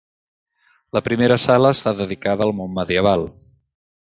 La 0.97 1.03
primera 1.09 1.37
sala 1.45 1.73
està 1.79 1.93
dedicada 2.01 2.49
al 2.51 2.57
món 2.63 2.75
medieval. 2.79 3.29